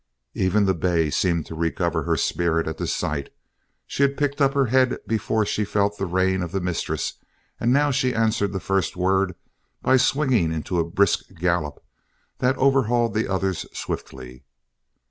Even 0.33 0.65
the 0.65 0.73
bay 0.73 1.11
seemed 1.11 1.45
to 1.45 1.53
recover 1.53 2.01
her 2.01 2.17
spirit 2.17 2.67
at 2.67 2.79
the 2.79 2.87
sight. 2.87 3.31
She 3.85 4.01
had 4.01 4.17
picked 4.17 4.41
up 4.41 4.55
her 4.55 4.65
head 4.65 4.97
before 5.05 5.45
she 5.45 5.63
felt 5.63 5.99
the 5.99 6.07
rein 6.07 6.41
of 6.41 6.51
the 6.51 6.59
mistress 6.59 7.19
and 7.59 7.71
now 7.71 7.91
she 7.91 8.11
answered 8.15 8.51
the 8.51 8.59
first 8.59 8.97
word 8.97 9.35
by 9.83 9.97
swinging 9.97 10.51
into 10.51 10.79
a 10.79 10.83
brisk 10.89 11.31
gallop 11.35 11.83
that 12.39 12.57
overhauled 12.57 13.13
the 13.13 13.27
others 13.31 13.67
swiftly. 13.77 14.43